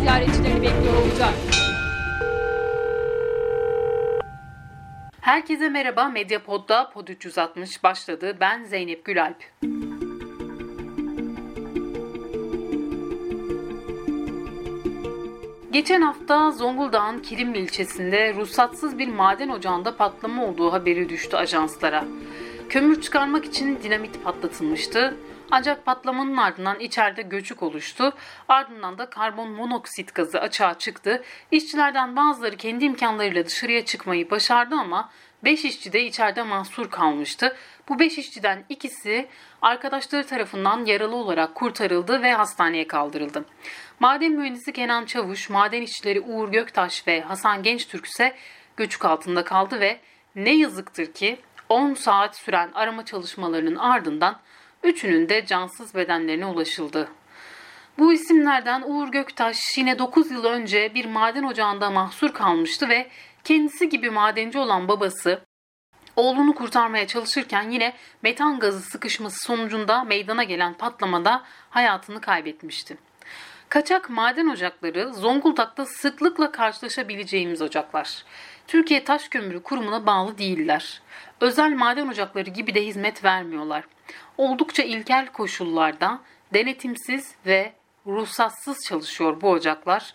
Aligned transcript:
ziyaretçilerini 0.00 0.62
bekliyor 0.62 0.94
olacak. 1.06 1.34
Herkese 5.20 5.68
merhaba. 5.68 6.08
Medyapod'da 6.08 6.90
Pod 6.90 7.08
360 7.08 7.82
başladı. 7.82 8.36
Ben 8.40 8.64
Zeynep 8.64 9.04
Gülalp. 9.04 9.36
Geçen 15.72 16.02
hafta 16.02 16.50
Zonguldak'ın 16.50 17.18
Kilimli 17.18 17.58
ilçesinde 17.58 18.34
ruhsatsız 18.34 18.98
bir 18.98 19.08
maden 19.08 19.48
ocağında 19.48 19.96
patlama 19.96 20.44
olduğu 20.44 20.72
haberi 20.72 21.08
düştü 21.08 21.36
ajanslara. 21.36 22.04
Kömür 22.68 23.00
çıkarmak 23.00 23.44
için 23.44 23.78
dinamit 23.82 24.24
patlatılmıştı. 24.24 25.16
Ancak 25.50 25.86
patlamanın 25.86 26.36
ardından 26.36 26.80
içeride 26.80 27.22
göçük 27.22 27.62
oluştu. 27.62 28.12
Ardından 28.48 28.98
da 28.98 29.10
karbon 29.10 29.50
monoksit 29.50 30.14
gazı 30.14 30.40
açığa 30.40 30.78
çıktı. 30.78 31.22
İşçilerden 31.50 32.16
bazıları 32.16 32.56
kendi 32.56 32.84
imkanlarıyla 32.84 33.46
dışarıya 33.46 33.84
çıkmayı 33.84 34.30
başardı 34.30 34.74
ama 34.74 35.10
5 35.44 35.64
işçi 35.64 35.92
de 35.92 36.04
içeride 36.04 36.42
mahsur 36.42 36.90
kalmıştı. 36.90 37.56
Bu 37.88 37.98
5 37.98 38.18
işçiden 38.18 38.64
ikisi 38.68 39.28
arkadaşları 39.62 40.26
tarafından 40.26 40.84
yaralı 40.84 41.16
olarak 41.16 41.54
kurtarıldı 41.54 42.22
ve 42.22 42.32
hastaneye 42.32 42.86
kaldırıldı. 42.86 43.44
Maden 44.00 44.32
mühendisi 44.32 44.72
Kenan 44.72 45.04
Çavuş, 45.04 45.50
maden 45.50 45.82
işçileri 45.82 46.20
Uğur 46.20 46.48
Göktaş 46.52 47.06
ve 47.06 47.20
Hasan 47.20 47.62
Gençtürk 47.62 48.06
ise 48.06 48.36
göçük 48.76 49.04
altında 49.04 49.44
kaldı 49.44 49.80
ve 49.80 50.00
ne 50.34 50.56
yazıktır 50.56 51.12
ki 51.12 51.40
10 51.68 51.94
saat 51.94 52.36
süren 52.36 52.70
arama 52.74 53.04
çalışmalarının 53.04 53.76
ardından 53.76 54.40
üçünün 54.82 55.28
de 55.28 55.46
cansız 55.46 55.94
bedenlerine 55.94 56.46
ulaşıldı. 56.46 57.08
Bu 57.98 58.12
isimlerden 58.12 58.82
Uğur 58.86 59.08
Göktaş 59.08 59.78
yine 59.78 59.98
9 59.98 60.30
yıl 60.30 60.44
önce 60.44 60.94
bir 60.94 61.04
maden 61.04 61.42
ocağında 61.42 61.90
mahsur 61.90 62.32
kalmıştı 62.32 62.88
ve 62.88 63.10
kendisi 63.44 63.88
gibi 63.88 64.10
madenci 64.10 64.58
olan 64.58 64.88
babası 64.88 65.40
oğlunu 66.16 66.54
kurtarmaya 66.54 67.06
çalışırken 67.06 67.70
yine 67.70 67.94
metan 68.22 68.58
gazı 68.58 68.80
sıkışması 68.80 69.46
sonucunda 69.46 70.04
meydana 70.04 70.44
gelen 70.44 70.74
patlamada 70.74 71.42
hayatını 71.70 72.20
kaybetmişti. 72.20 73.09
Kaçak 73.70 74.10
maden 74.10 74.46
ocakları 74.46 75.12
Zonguldak'ta 75.14 75.86
sıklıkla 75.86 76.52
karşılaşabileceğimiz 76.52 77.62
ocaklar. 77.62 78.24
Türkiye 78.66 79.04
Taş 79.04 79.28
Kömürü 79.28 79.62
Kurumu'na 79.62 80.06
bağlı 80.06 80.38
değiller. 80.38 81.02
Özel 81.40 81.72
maden 81.72 82.08
ocakları 82.08 82.50
gibi 82.50 82.74
de 82.74 82.86
hizmet 82.86 83.24
vermiyorlar. 83.24 83.84
Oldukça 84.38 84.82
ilkel 84.82 85.26
koşullarda 85.26 86.18
denetimsiz 86.54 87.34
ve 87.46 87.72
ruhsatsız 88.06 88.78
çalışıyor 88.88 89.40
bu 89.40 89.50
ocaklar. 89.50 90.14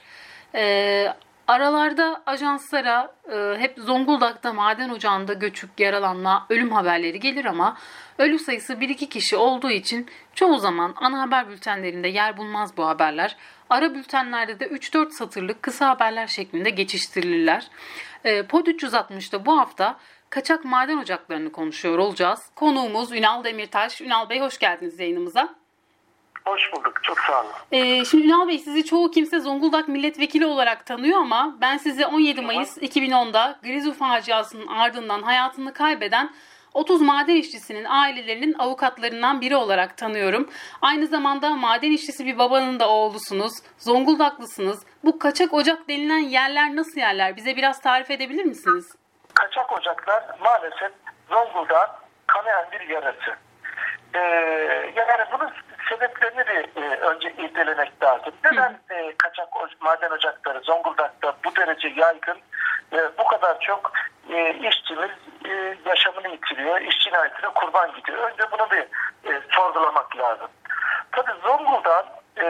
Ee, 0.55 1.13
aralarda 1.47 2.23
ajanslara 2.25 3.15
e, 3.31 3.59
hep 3.59 3.77
Zonguldak'ta 3.77 4.53
maden 4.53 4.89
ocağında 4.89 5.33
göçük, 5.33 5.69
yaralanma, 5.79 6.45
ölüm 6.49 6.71
haberleri 6.71 7.19
gelir 7.19 7.45
ama 7.45 7.77
ölü 8.17 8.39
sayısı 8.39 8.73
1-2 8.73 9.09
kişi 9.09 9.37
olduğu 9.37 9.71
için 9.71 10.09
çoğu 10.33 10.59
zaman 10.59 10.93
ana 10.95 11.21
haber 11.21 11.49
bültenlerinde 11.49 12.07
yer 12.07 12.37
bulmaz 12.37 12.77
bu 12.77 12.87
haberler. 12.87 13.37
Ara 13.69 13.93
bültenlerde 13.93 14.59
de 14.59 14.65
3-4 14.67 15.11
satırlık 15.11 15.63
kısa 15.63 15.89
haberler 15.89 16.27
şeklinde 16.27 16.69
geçiştirilirler. 16.69 17.67
E, 18.23 18.43
Pod 18.43 18.67
360'da 18.67 19.45
bu 19.45 19.59
hafta 19.59 19.97
kaçak 20.29 20.65
maden 20.65 20.97
ocaklarını 20.97 21.51
konuşuyor 21.51 21.97
olacağız. 21.97 22.49
Konuğumuz 22.55 23.11
Ünal 23.11 23.43
Demirtaş. 23.43 24.01
Ünal 24.01 24.29
Bey 24.29 24.39
hoş 24.39 24.57
geldiniz 24.57 24.99
yayınımıza. 24.99 25.64
Hoş 26.45 26.73
bulduk. 26.73 27.03
Çok 27.03 27.19
sağ 27.19 27.41
olun. 27.41 27.51
Ee, 27.71 28.05
şimdi 28.05 28.27
Ünal 28.27 28.47
Bey 28.47 28.59
sizi 28.59 28.85
çoğu 28.85 29.11
kimse 29.11 29.39
Zonguldak 29.39 29.87
milletvekili 29.87 30.45
olarak 30.45 30.85
tanıyor 30.85 31.19
ama 31.19 31.55
ben 31.61 31.77
sizi 31.77 32.05
17 32.05 32.41
Mayıs 32.41 32.77
2010'da 32.77 33.59
Grizu 33.63 33.93
faciasının 33.93 34.67
ardından 34.67 35.21
hayatını 35.21 35.73
kaybeden 35.73 36.29
30 36.73 37.01
maden 37.01 37.35
işçisinin 37.35 37.85
ailelerinin 37.85 38.55
avukatlarından 38.59 39.41
biri 39.41 39.55
olarak 39.55 39.97
tanıyorum. 39.97 40.49
Aynı 40.81 41.07
zamanda 41.07 41.49
maden 41.49 41.91
işçisi 41.91 42.25
bir 42.25 42.37
babanın 42.37 42.79
da 42.79 42.89
oğlusunuz. 42.89 43.53
Zonguldaklısınız. 43.77 44.85
Bu 45.03 45.19
kaçak 45.19 45.53
ocak 45.53 45.89
denilen 45.89 46.17
yerler 46.29 46.75
nasıl 46.75 46.99
yerler? 46.99 47.35
Bize 47.35 47.55
biraz 47.55 47.81
tarif 47.81 48.11
edebilir 48.11 48.45
misiniz? 48.45 48.95
Kaçak 49.33 49.71
ocaklar 49.71 50.23
maalesef 50.43 50.91
Zonguldak'ın 51.29 52.05
kanayan 52.27 52.65
bir 52.71 52.89
yarası. 52.89 53.35
Ee, 54.13 54.19
yani 54.95 55.25
bunun 55.33 55.49
sebeplerini 55.89 56.47
bir 56.47 56.81
e, 56.81 56.95
önce 56.95 57.31
irdelemek 57.31 58.03
lazım. 58.03 58.33
Neden 58.43 58.79
e, 58.89 59.13
kaçak 59.17 59.47
maden 59.81 60.11
ocakları 60.11 60.59
Zonguldak'ta 60.59 61.35
bu 61.45 61.55
derece 61.55 61.87
yaygın 61.87 62.37
e, 62.93 62.97
bu 63.17 63.27
kadar 63.27 63.59
çok 63.59 63.91
e, 64.29 64.53
işçimiz 64.53 65.11
e, 65.45 65.77
yaşamını 65.85 66.27
yitiriyor, 66.27 66.81
iş 66.81 66.99
cinayetine 66.99 67.49
kurban 67.55 67.93
gidiyor. 67.95 68.31
Önce 68.31 68.51
bunu 68.51 68.71
bir 68.71 68.81
e, 69.31 69.41
sorgulamak 69.51 70.17
lazım. 70.17 70.47
Tabii 71.11 71.41
Zonguldak 71.43 72.05
e, 72.37 72.45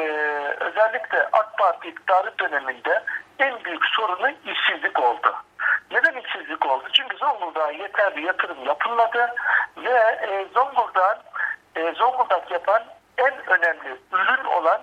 özellikle 0.59 1.27
AK 1.31 1.57
Parti 1.57 1.87
iktidarı 1.87 2.39
döneminde 2.39 3.03
en 3.39 3.63
büyük 3.63 3.85
sorunu 3.85 4.29
işsizlik 4.45 4.99
oldu. 4.99 5.35
Neden 5.91 6.21
işsizlik 6.21 6.65
oldu? 6.65 6.83
Çünkü 6.93 7.17
Zonguldak'a 7.17 7.71
yeterli 7.71 8.25
yatırım 8.25 8.65
yapılmadı 8.65 9.35
ve 9.77 9.97
e, 10.21 10.47
Zonguldak 10.53 11.19
e, 11.75 11.91
Zonguldak 11.91 12.51
yapan 12.51 12.83
en 13.17 13.33
önemli 13.47 13.97
ürün 14.11 14.45
olan 14.45 14.81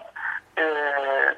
e, 0.59 0.65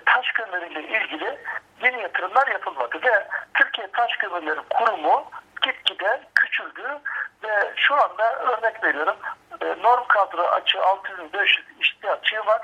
taş 0.07 0.33
kömürüyle 0.33 0.83
ilgili 0.83 1.39
yeni 1.83 2.03
yatırımlar 2.03 2.47
yapılmadı 2.47 2.99
ve 3.03 3.29
Türkiye 3.55 3.91
Taş 3.93 4.17
Kömürleri 4.17 4.61
Kurumu 4.71 5.31
gitgide 5.63 6.23
küçüldü 6.35 6.99
ve 7.45 7.73
şu 7.77 7.95
anda 7.95 8.35
örnek 8.35 8.85
veriyorum 8.85 9.17
e, 9.61 9.83
norm 9.83 10.05
kadro 10.09 10.43
açığı 10.43 10.79
600-500 10.79 11.63
işçi 11.81 12.11
açığı 12.11 12.47
var 12.47 12.63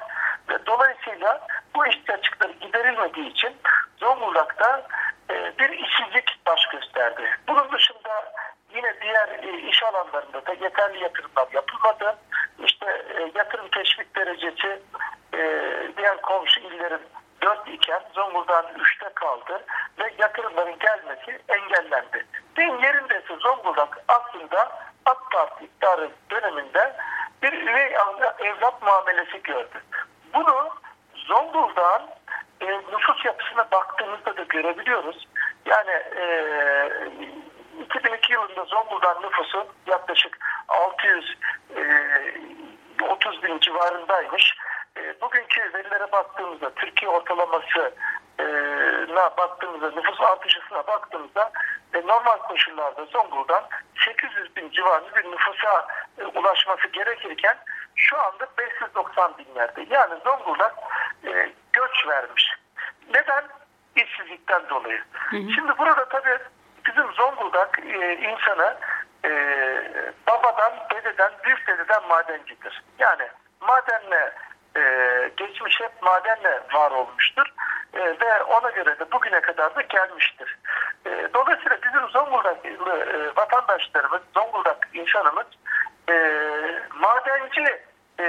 ve 0.48 0.66
dolayısıyla 0.66 1.46
bu 1.74 1.86
işçi 1.86 2.12
açıkları 2.12 2.52
giderilmediği 2.52 3.30
için 3.30 3.56
Zonguldak'ta 3.96 4.86
e, 5.30 5.58
bir 5.58 5.70
işsizlik 5.70 6.46
baş 6.46 6.66
gösterdi. 6.66 7.22
Bunun 7.48 7.72
dışında 7.72 8.32
yine 8.74 9.00
diğer 9.00 9.28
e, 9.28 9.68
iş 9.68 9.82
alanlarında 9.82 10.46
da 10.46 10.52
yeterli 10.52 11.02
yatırımlar 11.02 11.48
yapılmadı. 11.52 12.18
İşte 12.64 13.02
e, 13.18 13.32
yatırım 13.34 13.68
teşvik 13.68 14.16
derecesi 14.16 14.82
e, 15.34 15.40
diğer 15.96 16.22
komşu 16.22 16.60
illerin 16.60 17.00
4 17.42 17.68
iken 17.68 18.02
Zonguldak'ın 18.14 18.78
3'te 18.78 19.10
kaldı 19.14 19.64
ve 19.98 20.14
yatırımların 20.18 20.78
gelmesi 20.78 21.42
engellendi. 21.48 22.26
Deyim 22.56 22.78
yerindeyse 22.78 23.36
Zonguldak 23.40 23.98
aslında 24.08 24.78
AK 25.06 25.30
Parti 25.30 25.64
iktidarı 25.64 26.10
döneminde 26.30 26.96
bir 27.42 27.52
üvey 27.52 27.94
evlat 28.38 28.82
muamelesi 28.82 29.42
gördü. 29.42 29.82
Bunu 30.34 30.70
Zonguldak'ın 31.14 32.08
e, 32.60 32.66
nüfus 32.66 33.24
yapısına 33.24 33.70
baktığımızda 33.72 34.36
da 34.36 34.42
görebiliyoruz. 34.42 35.28
Yani 35.64 35.90
e, 35.90 36.24
2002 37.84 38.32
yılında 38.32 38.64
Zonguldak 38.64 39.24
nüfusu 39.24 39.66
yaklaşık 39.86 40.38
630 40.68 43.36
e, 43.36 43.42
bin 43.42 43.58
civarındaymış. 43.58 44.56
E, 44.96 45.20
bugünkü 45.20 45.72
verilere 45.74 46.12
baktığımızda 46.12 46.74
Türkiye 46.74 47.10
ortalaması 47.30 47.92
na 49.14 49.36
baktığımızda 49.36 49.90
nüfus 49.90 50.20
artışına 50.20 50.86
baktığımızda 50.86 51.52
e, 51.94 52.06
normal 52.06 52.38
koşullarda 52.38 53.04
Zonguldak 53.04 53.84
800 54.06 54.56
bin 54.56 54.70
civarında 54.70 55.16
bir 55.16 55.30
nüfusa 55.30 55.86
e, 56.18 56.24
ulaşması 56.24 56.88
gerekirken 56.88 57.56
şu 57.94 58.18
anda 58.18 58.46
590 58.58 59.32
binlerde. 59.38 59.86
Yani 59.90 60.14
Zonguldak 60.24 60.74
e, 61.24 61.52
göç 61.72 62.06
vermiş. 62.08 62.52
Neden? 63.14 63.44
İşsizlikten 63.96 64.68
dolayı. 64.68 65.02
Hı 65.12 65.36
hı. 65.36 65.52
Şimdi 65.54 65.78
burada 65.78 66.04
tabii 66.04 66.38
bizim 66.86 67.12
Zonguldak 67.12 67.78
e, 67.78 68.14
insanı 68.14 68.76
e, 69.24 69.30
babadan, 70.26 70.72
dededen, 70.94 71.32
büyük 71.44 71.66
dededen 71.66 72.08
madencidir. 72.08 72.82
Yani 72.98 73.28
madenle 73.60 74.32
e, 74.76 74.82
geçmiş 75.36 75.80
hep 75.80 76.02
madenle 76.02 76.60
var 76.72 76.90
olmuştur. 76.90 77.52
E, 77.94 78.00
ve 78.00 78.42
ona 78.42 78.70
göre 78.70 78.98
de 78.98 79.12
bugüne 79.12 79.40
kadar 79.40 79.74
da 79.74 79.82
gelmiştir. 79.82 80.58
E, 81.06 81.28
dolayısıyla 81.34 81.78
bizim 81.82 82.08
Zonguldak 82.08 82.66
e, 82.66 82.76
vatandaşlarımız, 83.36 84.20
Zonguldak 84.34 84.88
insanımız 84.94 85.46
e, 86.10 86.14
madenci 86.94 87.80
e, 88.20 88.26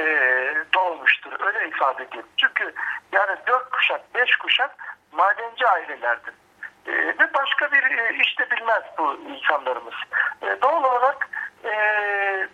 doğmuştur. 0.73 1.31
Öyle 1.39 1.67
ifade 1.67 2.03
edeyim. 2.03 2.25
Çünkü 2.37 2.73
yani 3.11 3.37
dört 3.47 3.69
kuşak, 3.69 4.15
beş 4.15 4.35
kuşak 4.35 4.71
madenci 5.11 5.67
ailelerdir. 5.67 6.33
E, 6.85 6.91
ve 6.91 7.33
başka 7.33 7.71
bir 7.71 7.83
e, 7.83 8.15
işte 8.21 8.51
bilmez 8.51 8.83
bu 8.97 9.19
insanlarımız. 9.29 9.95
E, 10.41 10.61
doğal 10.61 10.83
olarak 10.83 11.29
e, 11.63 11.71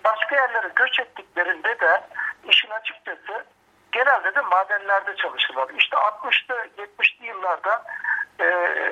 başka 0.04 0.36
yerlere 0.36 0.72
göç 0.76 1.00
ettiklerinde 1.00 1.80
de 1.80 2.02
işin 2.50 2.70
açıkçası 2.70 3.46
genelde 3.98 4.36
de 4.36 4.42
madenlerde 4.42 5.16
çalışırlar. 5.16 5.70
İşte 5.78 5.98
60'lı 5.98 6.56
70'li 6.78 7.26
yıllarda 7.26 7.84
e, 8.40 8.46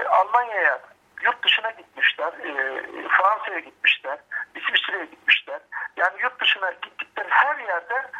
Almanya'ya 0.08 0.80
yurt 1.22 1.44
dışına 1.44 1.70
gitmişler, 1.72 2.28
e, 2.28 2.84
Fransa'ya 3.08 3.60
gitmişler, 3.60 4.18
İsviçre'ye 4.56 5.06
gitmişler. 5.06 5.60
Yani 5.98 6.22
yurt 6.22 6.42
dışına 6.42 6.72
gittikleri 6.72 7.30
her 7.30 7.58
yerde 7.58 8.12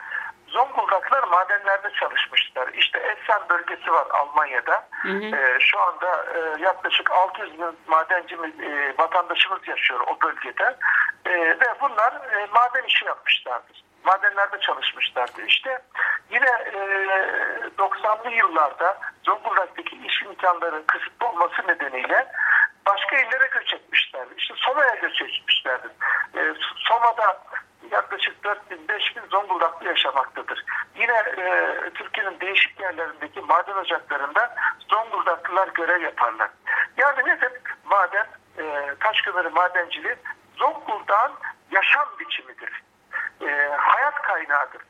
Zonguldaklar 0.48 1.24
madenlerde 1.24 1.90
çalışmışlar. 2.00 2.68
İşte 2.74 3.00
Essen 3.00 3.42
bölgesi 3.50 3.92
var 3.92 4.08
Almanya'da. 4.10 4.88
E, 5.36 5.60
şu 5.60 5.80
anda 5.80 6.26
e, 6.36 6.62
yaklaşık 6.62 7.12
600 7.12 7.60
bin 7.60 7.78
madencimiz, 7.88 8.60
e, 8.60 8.94
vatandaşımız 8.98 9.68
yaşıyor 9.68 10.00
o 10.00 10.22
bölgede. 10.22 10.76
E, 11.26 11.32
ve 11.32 11.66
bunlar 11.82 12.14
e, 12.14 12.48
maden 12.54 12.84
işi 12.84 13.06
yapmışlardır. 13.06 13.84
Madenlerde 14.04 14.60
çalışmışlardı. 14.60 15.42
İşte 15.48 15.82
yine 16.30 16.50
e, 16.50 16.80
90'lı 17.78 18.32
yıllarda 18.32 18.98
Zonguldak'taki 19.24 19.98
iş 20.06 20.22
imkanları 20.22 20.86
kısıtlı 20.86 21.28
olması 21.28 21.68
nedeniyle 21.68 22.28
başka 22.86 23.18
illere 23.18 23.48
göç 23.52 23.74
etmişlerdi. 23.74 24.34
İşte 24.38 24.54
Soma'ya 24.58 24.96
göç 24.96 25.22
etmişlerdi. 25.22 25.88
E, 26.36 26.54
Soma'da 26.78 27.42
yaklaşık 27.92 28.44
4000-5000 28.44 29.30
Zonguldaklı 29.32 29.88
yaşamaktadır. 29.88 30.66
Yine 30.96 31.14
e, 31.38 31.74
Türkiye'nin 31.94 32.40
değişik 32.40 32.80
yerlerindeki 32.80 33.42
maden 33.42 33.76
ocaklarında 33.76 34.56
Zonguldaklılar 34.90 35.68
görev 35.68 36.02
yaparlar. 36.02 36.50
Yani 36.98 37.30
nedir? 37.30 37.52
Maden, 37.86 38.28
e, 38.58 38.94
taş 39.00 39.22
kömürü 39.22 39.50
madenciliği 39.50 40.16
Zonguldak'ın 40.56 41.36
yaşam 41.72 42.10
biçimidir. 42.20 42.84
E, 43.42 43.70
hayat 43.78 44.22
kaynağıdır. 44.22 44.82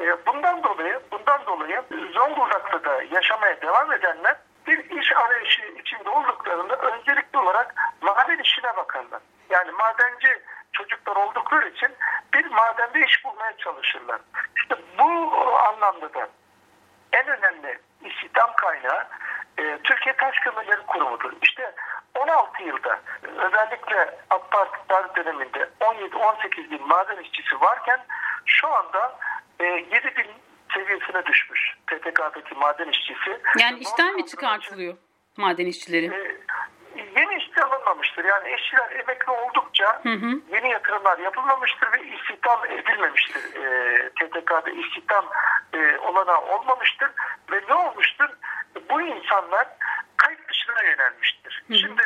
E, 0.00 0.26
bundan 0.26 0.62
dolayı 0.62 1.00
bundan 1.12 1.46
dolayı 1.46 1.82
Zonguldak'ta 2.12 2.84
da 2.84 3.02
yaşamaya 3.02 3.62
devam 3.62 3.92
edenler 3.92 4.36
bir 4.66 5.00
iş 5.00 5.12
arayışı 5.16 5.62
içinde 5.62 6.10
olduklarında 6.10 6.76
öncelikli 6.76 7.38
olarak 7.38 7.74
maden 8.00 8.38
işine 8.38 8.76
bakarlar. 8.76 9.20
Yani 9.50 9.70
madenci 9.70 10.42
çocuklar 10.72 11.16
oldukları 11.16 11.68
için 11.68 11.90
bir 12.34 12.46
madende 12.46 13.00
iş 13.00 13.24
bulmaya 13.24 13.56
çalışırlar. 13.56 14.20
İşte 14.56 14.76
bu 14.98 15.32
anlamda 15.58 16.14
da 16.14 16.28
en 17.12 17.26
önemli 17.28 17.78
istihdam 18.04 18.52
kaynağı 18.56 19.06
e, 19.58 19.78
Türkiye 19.84 20.16
Taş 20.16 20.38
Kömürleri 20.38 20.86
Kurumu'dur. 20.86 21.32
İşte 21.42 21.74
16 22.18 22.62
yılda 22.62 23.00
özellikle 23.22 24.18
AK 24.30 24.50
Parti 24.50 25.24
döneminde 25.24 25.70
17-18 25.80 26.70
bin 26.70 26.88
maden 26.88 27.16
işçisi 27.16 27.60
varken 27.60 28.00
şu 28.46 28.68
anda 28.68 29.18
e, 29.62 29.66
7 29.66 30.16
bin 30.16 30.26
seviyesine 30.74 31.26
düşmüş 31.26 31.76
PTK'daki 31.86 32.54
maden 32.54 32.88
işçisi. 32.88 33.40
Yani 33.58 33.78
işten 33.78 34.14
mi 34.14 34.26
çıkartılıyor 34.26 34.96
maden 35.36 35.66
işçileri? 35.66 36.06
e, 36.06 37.00
yeni 37.20 37.34
işçi 37.36 37.62
alınmamıştır. 37.64 38.24
Yani 38.24 38.54
işçiler 38.54 38.90
emekli 38.90 39.30
oldukça 39.32 40.02
yeni 40.52 40.70
yatırımlar 40.70 41.18
yapılmamıştır 41.18 41.92
ve 41.92 42.02
istihdam 42.02 42.64
edilmemiştir. 42.64 43.54
E, 43.54 44.08
TTK'da 44.08 44.70
istihdam 44.70 45.30
e, 45.74 45.98
olanağı 45.98 46.40
olmamıştır 46.40 47.10
ve 47.52 47.60
ne 47.68 47.74
olmuştur? 47.74 48.28
Bu 48.90 49.02
insanlar 49.02 49.68
kayıt 50.16 50.48
dışına 50.48 50.82
yönelmiştir. 50.82 51.64
Şimdi 51.68 52.02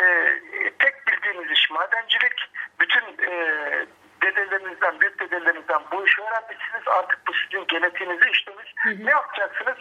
e, 0.00 0.06
tek 0.78 1.06
bildiğiniz 1.06 1.50
iş 1.50 1.70
madencilik. 1.70 2.50
Bütün 2.80 3.30
e, 3.30 3.86
dedelerinizden, 4.26 5.00
büyük 5.00 5.20
dedelerinizden 5.20 5.82
bu 5.92 6.06
işi 6.06 6.22
öğrenmişsiniz. 6.22 6.88
Artık 6.88 7.18
bu 7.28 7.32
sizin 7.32 7.66
genetiğinizi 7.66 8.30
işlemiş. 8.30 8.74
Ne 9.04 9.10
yapacaksınız? 9.10 9.78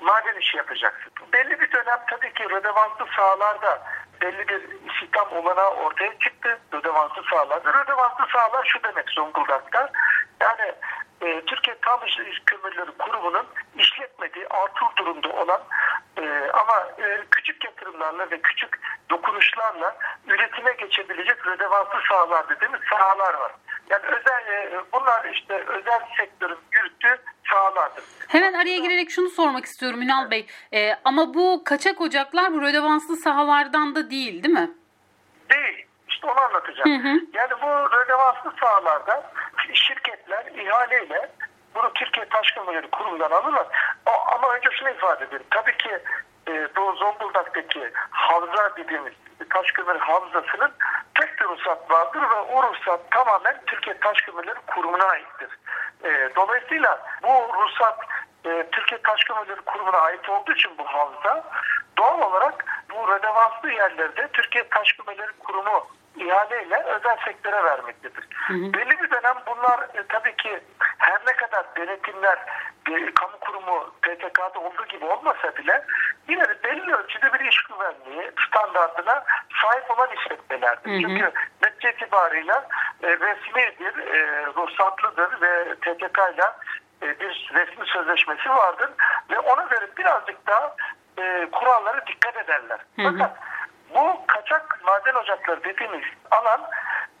Maden 0.00 0.36
işi 0.40 0.56
yapacaksınız. 0.56 1.32
Belli 1.32 1.60
bir 1.60 1.72
dönem 1.72 1.98
tabii 2.10 2.32
ki 2.34 2.44
rödevanslı 2.50 3.06
sahalarda 3.16 3.82
belli 4.22 4.48
bir 4.48 4.60
istihdam 4.90 5.32
olanağı 5.32 5.70
ortaya 5.70 6.18
çıktı. 6.18 6.58
Rödevanslı 6.74 7.22
sahalarda. 7.30 7.72
Rödevanslı 7.72 8.26
sahalar 8.32 8.64
şu 8.64 8.82
demek 8.82 9.10
Zonguldak'ta. 9.10 9.92
Yani 10.40 10.74
e, 11.20 11.44
Türkiye 11.44 11.76
Tam 11.82 12.06
İş 12.06 12.42
Kömürleri 12.46 12.90
Kurumu'nun 12.98 13.46
işletmediği 13.76 14.48
atıl 14.48 14.86
durumda 14.96 15.28
olan 15.28 15.60
e, 16.18 16.50
ama 16.52 16.86
e, 16.98 17.24
küçük 17.30 17.64
yatırımlarla 17.64 18.30
ve 18.30 18.40
küçük 18.42 18.80
dokunuşlarla 19.10 19.96
üretime 20.26 20.72
geçebilecek 20.72 21.46
rödevanslı 21.46 22.00
sahalar 22.08 22.48
dediğimiz 22.48 22.80
sahalar 22.90 23.34
var. 23.34 23.52
Yani 23.90 24.02
özel 24.06 24.52
e, 24.52 24.80
bunlar 24.92 25.24
işte 25.34 25.54
özel 25.54 26.00
sektörün 26.18 26.58
yürüttüğü 26.72 27.18
sahalardır. 27.50 28.04
Hemen 28.28 28.52
araya 28.52 28.78
girerek 28.78 29.10
şunu 29.10 29.28
sormak 29.28 29.64
istiyorum 29.64 30.02
Ünal 30.02 30.30
Bey. 30.30 30.46
Ee, 30.72 30.94
ama 31.04 31.34
bu 31.34 31.62
kaçak 31.64 32.00
ocaklar 32.00 32.52
bu 32.52 32.62
rödevanslı 32.62 33.16
sahalardan 33.16 33.94
da 33.94 34.10
değil 34.10 34.42
değil 34.42 34.54
mi? 34.54 34.70
Değil. 35.50 35.86
İşte 36.08 36.26
onu 36.26 36.40
anlatacağım. 36.40 36.90
Yani 37.32 37.52
bu 37.62 37.96
rödevanslı 37.96 38.52
sahalarda 38.60 39.32
şirketler 39.72 40.46
ihaleyle 40.46 41.30
bunu 41.74 41.92
Türkiye 41.94 42.28
Taş 42.28 42.52
Kömürleri 42.52 42.90
Kurumu'ndan 42.90 43.30
alırlar. 43.30 43.66
O, 44.06 44.10
ama 44.34 44.54
önce 44.54 44.68
şunu 44.78 44.90
ifade 44.90 45.24
edeyim. 45.24 45.44
Tabii 45.50 45.76
ki 45.76 45.98
e, 46.48 46.68
bu 46.76 46.92
Zonguldak'taki 46.92 47.90
havza 48.10 48.76
dediğimiz 48.76 49.12
taş 49.50 49.72
kömürü 49.72 49.98
havzasının 49.98 50.72
tek 51.14 51.40
bir 51.40 51.44
ruhsat 51.44 51.90
vardır 51.90 52.22
ve 52.30 52.34
o 52.34 52.62
ruhsat 52.62 53.10
tamamen 53.10 53.60
Türkiye 53.66 53.98
Taş 53.98 54.22
Kömürleri 54.22 54.58
Kurumu'na 54.66 55.04
aittir. 55.04 55.48
E, 56.04 56.30
dolayısıyla 56.36 57.06
bu 57.22 57.54
ruhsat 57.62 57.98
e, 58.44 58.66
Türkiye 58.72 59.02
Taş 59.02 59.24
Kömürleri 59.24 59.60
Kurumu'na 59.60 59.98
ait 59.98 60.28
olduğu 60.28 60.52
için 60.52 60.78
bu 60.78 60.84
havza 60.84 61.44
doğal 61.98 62.20
olarak 62.20 62.64
bu 62.90 63.08
relevanslı 63.08 63.72
yerlerde 63.72 64.28
Türkiye 64.32 64.68
Taş 64.68 64.92
Kömürleri 64.92 65.32
Kurumu 65.38 65.86
ihaleyle 66.16 66.82
özel 66.82 67.16
sektöre 67.24 67.64
vermektedir. 67.64 68.28
Belli 68.50 68.90
bir 69.02 69.10
dönem 69.10 69.36
bunlar 69.46 69.80
e, 69.80 70.02
tabii 70.08 70.36
ki 70.36 70.60
her 70.98 71.20
ne 71.26 71.32
kadar 71.32 71.66
denetimler 71.76 72.38
e, 72.90 73.14
kamu 73.14 73.38
kurumu 73.40 73.90
PTK'da 74.02 74.60
olduğu 74.60 74.86
gibi 74.88 75.04
olmasa 75.04 75.56
bile 75.56 75.84
yine 76.28 76.48
de 76.48 76.62
belli 76.64 76.94
ölçüde 76.94 77.32
bir 77.32 77.40
iş 77.40 77.62
güvenliği 77.62 78.30
standartına 78.48 79.24
sahip 79.62 79.90
olan 79.90 80.08
işletmelerdir. 80.16 81.02
Çünkü 81.02 81.32
netice 81.62 81.92
itibarıyla 81.92 82.68
e, 83.02 83.08
resmidir, 83.08 84.14
e, 84.14 84.46
ruhsatlıdır 84.46 85.40
ve 85.40 85.74
TTK 85.74 86.18
ile 86.34 86.52
e, 87.02 87.20
bir 87.20 87.50
resmi 87.54 87.86
sözleşmesi 87.86 88.50
vardır 88.50 88.90
ve 89.30 89.38
ona 89.38 89.62
göre 89.62 89.88
birazcık 89.98 90.46
daha 90.46 90.76
e, 91.18 91.48
kurallara 91.52 92.06
dikkat 92.06 92.36
ederler. 92.36 92.78
Fakat 92.96 93.36
bu 93.94 94.26
kaçak 94.26 94.84
maden 94.84 95.14
ocakları 95.14 95.64
dediğimiz 95.64 96.04
alan 96.30 96.60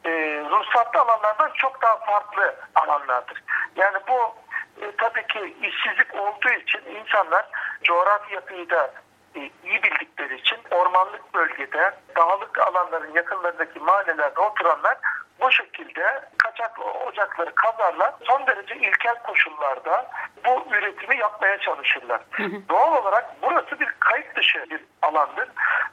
e, 0.04 0.10
ruhsatlı 0.50 1.00
alanlardan 1.00 1.50
çok 1.54 1.82
daha 1.82 1.96
farklı 1.96 2.54
alanlardır. 2.74 3.42
Yani 3.76 3.98
bu 4.08 4.34
e, 4.82 4.92
tabii 4.98 5.26
ki 5.26 5.56
işsizlik 5.62 6.14
olduğu 6.14 6.50
için 6.50 6.80
insanlar 7.00 7.46
coğrafi 7.82 8.34
yapıyı 8.34 8.70
da 8.70 8.90
e, 9.36 9.40
iyi 9.40 9.82
bildikleri 9.82 10.34
için 10.34 10.58
ormanlık 10.70 11.34
bölgede 11.34 11.94
dağlık 12.16 12.58
alanların 12.58 13.14
yakınlarındaki 13.14 13.78
mahallelerde 13.78 14.40
oturanlar 14.40 14.98
bu 15.40 15.52
şekilde 15.52 16.24
kaçak 16.38 16.78
ocakları 17.06 17.54
kazarlar. 17.54 18.14
Son 18.26 18.46
derece 18.46 18.76
ilkel 18.76 19.22
koşullarda 19.22 20.10
bu 20.44 20.74
üretimi 20.74 21.18
yapmaya 21.18 21.58
çalışırlar. 21.58 22.20
Doğal 22.68 23.02
olarak 23.02 23.26
burası 23.42 23.80
bir 23.80 23.88
kayıt 24.00 24.36
dışı 24.36 24.70
bir 24.70 24.80
alandır 25.02 25.48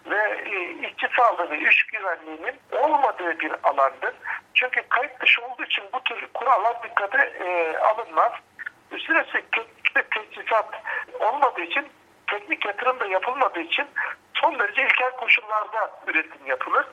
ve 0.05 0.41
e, 0.45 0.87
işçi 0.87 1.07
sağlığı 1.17 1.49
ve 1.49 1.59
iş 1.59 1.83
güvenliğinin 1.83 2.59
olmadığı 2.71 3.39
bir 3.39 3.51
alandır. 3.63 4.13
Çünkü 4.53 4.81
kayıt 4.89 5.21
dışı 5.21 5.45
olduğu 5.45 5.63
için 5.63 5.83
bu 5.93 6.03
tür 6.03 6.27
kurallar 6.33 6.83
dikkate 6.83 7.17
e, 7.17 7.77
alınmaz. 7.77 8.31
Sürekli 8.99 9.43
teknik 9.51 10.11
tesisat 10.11 10.83
olmadığı 11.19 11.61
için 11.61 11.85
teknik 12.27 12.65
yatırım 12.65 12.99
da 12.99 13.05
yapılmadığı 13.05 13.59
için 13.59 13.85
son 14.33 14.59
derece 14.59 14.85
ilkel 14.85 15.11
koşullarda 15.11 15.91
üretim 16.07 16.45
yapılır. 16.45 16.85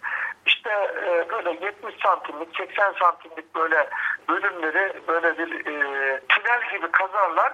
İşte 0.47 0.71
e, 1.07 1.31
böyle 1.31 1.51
70 1.51 1.95
santimlik, 2.03 2.57
80 2.57 2.93
santimlik 2.93 3.55
böyle 3.55 3.89
bölümleri 4.29 4.93
böyle 5.09 5.39
bir 5.39 5.67
e, 5.67 6.21
tünel 6.29 6.71
gibi 6.73 6.91
kazarlar 6.91 7.53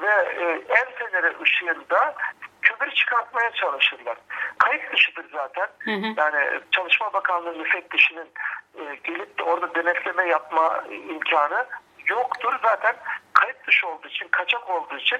ve 0.00 0.12
e, 0.40 0.62
el 0.68 0.86
feneri 0.94 1.42
ışığında 1.42 2.14
kömür 2.62 2.94
çıkartmaya 2.94 3.50
çalışırlar. 3.50 4.16
Kayıt 4.58 4.92
dışıdır 4.92 5.26
zaten. 5.32 5.68
Yani 6.16 6.60
Çalışma 6.70 7.12
Bakanlığı 7.12 7.52
müfettişinin 7.52 8.28
e, 8.78 8.82
gelip 9.04 9.38
de 9.38 9.42
orada 9.42 9.74
denetleme 9.74 10.28
yapma 10.28 10.84
imkanı 11.08 11.66
yoktur. 12.06 12.54
Zaten 12.62 12.96
kayıt 13.40 13.66
dışı 13.66 13.88
olduğu 13.88 14.08
için, 14.08 14.28
kaçak 14.30 14.70
olduğu 14.70 14.96
için 14.96 15.18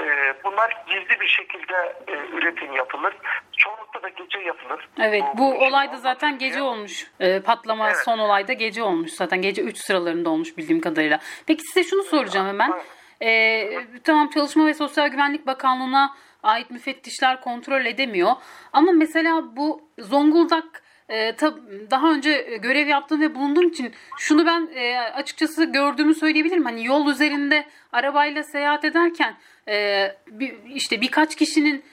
e, 0.00 0.04
bunlar 0.44 0.84
gizli 0.86 1.20
bir 1.20 1.26
şekilde 1.26 1.96
e, 2.08 2.12
üretim 2.12 2.72
yapılır. 2.72 3.14
Çoğunlukla 3.56 4.02
da 4.02 4.08
gece 4.08 4.38
yapılır. 4.38 4.88
Evet 5.00 5.24
bu 5.34 5.54
işin 5.54 5.64
olay 5.64 5.92
da 5.92 5.96
zaten 5.96 6.40
diye. 6.40 6.50
gece 6.50 6.62
olmuş. 6.62 7.06
Ee, 7.20 7.40
patlama 7.40 7.86
Evet. 7.86 7.96
son 8.04 8.18
olayda 8.18 8.52
gece 8.52 8.82
olmuş 8.82 9.10
zaten. 9.12 9.42
Gece 9.42 9.62
3 9.62 9.78
sıralarında 9.78 10.30
olmuş 10.30 10.56
bildiğim 10.56 10.80
kadarıyla. 10.80 11.18
Peki 11.46 11.62
size 11.62 11.88
şunu 11.88 12.02
soracağım 12.02 12.46
hemen. 12.48 12.72
Evet. 13.20 13.84
e, 13.94 14.02
tamam 14.04 14.30
Çalışma 14.30 14.66
ve 14.66 14.74
Sosyal 14.74 15.08
Güvenlik 15.08 15.46
Bakanlığı'na 15.46 16.16
ait 16.42 16.70
müfettişler 16.70 17.40
kontrol 17.40 17.84
edemiyor. 17.84 18.32
Ama 18.72 18.92
mesela 18.92 19.56
bu 19.56 19.90
Zonguldak 19.98 20.82
e, 21.08 21.30
tab- 21.30 21.90
daha 21.90 22.12
önce 22.12 22.58
görev 22.62 22.86
yaptığım 22.86 23.20
ve 23.20 23.34
bulunduğum 23.34 23.68
için 23.68 23.92
şunu 24.18 24.46
ben 24.46 24.68
e, 24.74 24.98
açıkçası 24.98 25.64
gördüğümü 25.64 26.14
söyleyebilirim. 26.14 26.64
Hani 26.64 26.86
yol 26.86 27.10
üzerinde 27.10 27.64
arabayla 27.92 28.42
seyahat 28.42 28.84
ederken 28.84 29.36
e, 29.68 30.06
bir, 30.26 30.54
işte 30.74 31.00
birkaç 31.00 31.36
kişinin 31.36 31.84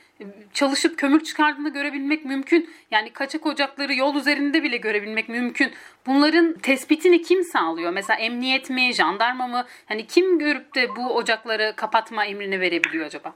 çalışıp 0.53 0.97
kömür 0.97 1.23
çıkardığını 1.23 1.73
görebilmek 1.73 2.25
mümkün. 2.25 2.69
Yani 2.91 3.13
kaçak 3.13 3.45
ocakları 3.45 3.93
yol 3.93 4.15
üzerinde 4.15 4.63
bile 4.63 4.77
görebilmek 4.77 5.29
mümkün. 5.29 5.73
Bunların 6.05 6.53
tespitini 6.53 7.21
kim 7.21 7.43
sağlıyor? 7.43 7.91
Mesela 7.91 8.19
emniyet 8.19 8.69
mi, 8.69 8.93
jandarma 8.93 9.47
mı? 9.47 9.65
Hani 9.87 10.07
kim 10.07 10.39
görüp 10.39 10.75
de 10.75 10.95
bu 10.95 11.15
ocakları 11.15 11.73
kapatma 11.75 12.25
emrini 12.25 12.59
verebiliyor 12.59 13.05
acaba? 13.05 13.33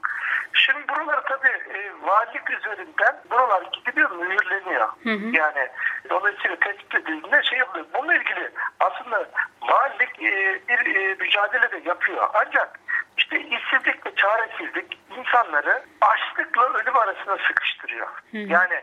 Şimdi 0.52 0.88
buralar 0.88 1.22
tabii 1.28 1.78
e, 1.78 1.92
valilik 2.02 2.50
üzerinden 2.50 3.16
buralar 3.30 3.62
gidiliyor, 3.72 4.10
mühürleniyor. 4.10 4.88
Yani 5.32 5.68
dolayısıyla 6.10 6.56
tespit 6.56 6.94
edildiğinde 6.94 7.42
şey 7.42 7.58
yapılıyor. 7.58 7.86
Bununla 7.94 8.14
ilgili 8.14 8.50
aslında 8.80 9.30
valilik 9.62 10.22
e, 10.22 10.60
bir 10.68 10.96
e, 10.96 11.14
mücadele 11.14 11.72
de 11.72 11.88
yapıyor. 11.88 12.28
Ancak 12.34 12.80
işte 13.16 13.40
işsizlik 13.40 14.06
ve 14.06 14.14
çaresizlik 14.16 14.98
insanları 15.18 15.82
açlıkla 16.00 16.72
ölüm 16.74 16.96
arasına 16.96 17.36
sıkıştırıyor. 17.48 18.08
Yani 18.32 18.74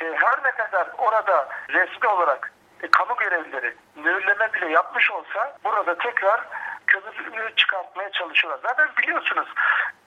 e, 0.00 0.04
her 0.04 0.44
ne 0.44 0.50
kadar 0.50 0.88
orada 0.98 1.48
resmi 1.68 2.08
olarak 2.08 2.52
e, 2.82 2.90
kamu 2.90 3.16
görevlileri 3.16 3.74
mühürleme 3.96 4.52
bile 4.52 4.68
yapmış 4.68 5.10
olsa 5.10 5.56
burada 5.64 5.98
tekrar 5.98 6.40
kömürü 6.86 7.56
çıkartmaya 7.56 8.10
çalışıyorlar. 8.10 8.60
Zaten 8.62 8.88
biliyorsunuz 9.02 9.48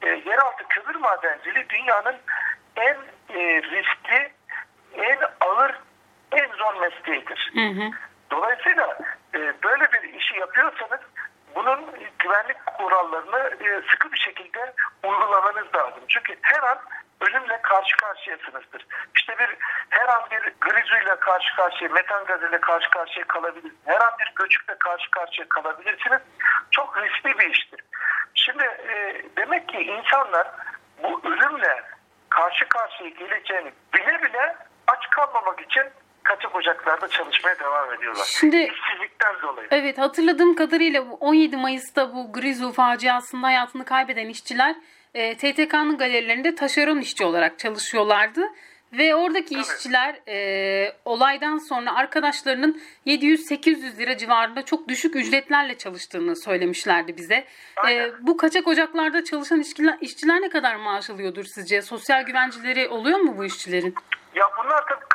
e, 0.01 0.09
yeraltı 0.09 0.63
kömür 0.69 0.95
madenciliği 0.95 1.69
dünyanın 1.69 2.15
en 2.75 2.97
e, 3.29 3.61
riskli, 3.61 4.31
en 4.93 5.19
ağır, 5.41 5.79
en 6.31 6.51
zor 6.51 6.81
mesleğidir. 6.81 7.51
Hı 7.53 7.81
hı. 7.81 7.91
Dolayısıyla 8.31 8.97
e, 9.35 9.53
böyle 9.63 9.91
bir 9.91 10.13
işi 10.13 10.39
yapıyorsanız 10.39 10.99
bunun 11.55 11.79
güvenlik 12.19 12.57
kurallarını 12.83 13.65
e, 13.65 13.81
sıkı 13.91 14.11
bir 14.11 14.19
şekilde 14.19 14.73
uygulamanız 15.03 15.75
lazım. 15.75 16.03
Çünkü 16.07 16.35
her 16.41 16.63
an 16.63 16.79
ölümle 17.21 17.61
karşı 17.61 17.97
karşıyasınızdır. 17.97 18.85
İşte 19.15 19.37
bir 19.39 19.57
her 19.89 20.07
an 20.07 20.23
bir 20.31 20.53
grizuyla 20.61 21.19
karşı 21.19 21.55
karşıya, 21.55 21.89
metan 21.89 22.25
gazıyla 22.25 22.61
karşı 22.61 22.89
karşıya 22.89 23.27
kalabilirsiniz. 23.27 23.75
Her 23.85 24.01
an 24.01 24.11
bir 24.19 24.33
göçükle 24.35 24.75
karşı 24.77 25.11
karşıya 25.11 25.49
kalabilirsiniz. 25.49 26.21
Çok 26.71 26.97
riskli 26.97 27.39
bir 27.39 27.49
iştir. 27.49 27.81
Şimdi 28.35 28.63
e, 28.63 29.25
demek 29.37 29.69
ki 29.69 29.77
insanlar 29.77 30.47
bu 31.03 31.21
ölümle 31.25 31.83
karşı 32.29 32.69
karşıya 32.69 33.09
geleceğini 33.09 33.73
bile 33.93 34.21
bile 34.21 34.55
aç 34.87 35.09
kalmamak 35.09 35.61
için 35.61 35.83
kaçak 36.23 36.55
ocaklarda 36.55 37.07
çalışmaya 37.07 37.59
devam 37.59 37.93
ediyorlar. 37.93 38.25
Şimdi- 38.25 38.55
İşsizlikten 38.57 39.41
dolayı. 39.41 39.67
Evet 39.71 39.97
hatırladığım 39.97 40.55
kadarıyla 40.55 41.09
bu 41.09 41.13
17 41.15 41.57
Mayıs'ta 41.57 42.13
bu 42.15 42.31
Grizu 42.33 42.71
faciasında 42.71 43.47
hayatını 43.47 43.85
kaybeden 43.85 44.27
işçiler 44.27 44.75
e, 45.13 45.37
TTK'nın 45.37 45.97
galerilerinde 45.97 46.55
taşeron 46.55 46.97
işçi 46.99 47.25
olarak 47.25 47.59
çalışıyorlardı. 47.59 48.41
Ve 48.93 49.15
oradaki 49.15 49.55
Evet. 49.55 49.65
işçiler 49.65 50.15
e, 50.27 50.93
olaydan 51.05 51.57
sonra 51.57 51.95
arkadaşlarının 51.95 52.81
700-800 53.05 53.97
lira 53.97 54.17
civarında 54.17 54.65
çok 54.65 54.87
düşük 54.87 55.15
ücretlerle 55.15 55.77
çalıştığını 55.77 56.35
söylemişlerdi 56.35 57.17
bize. 57.17 57.45
E, 57.89 58.11
bu 58.19 58.37
kaçak 58.37 58.67
ocaklarda 58.67 59.23
çalışan 59.23 59.59
işçiler, 59.59 59.97
işçiler 60.01 60.41
ne 60.41 60.49
kadar 60.49 60.75
maaş 60.75 61.09
alıyordur 61.09 61.43
sizce? 61.43 61.81
Sosyal 61.81 62.23
güvenceleri 62.23 62.87
oluyor 62.87 63.19
mu 63.19 63.37
bu 63.37 63.45
işçilerin? 63.45 63.95
Ya 64.35 64.45
bunlar 64.63 64.83
tabii 64.89 65.05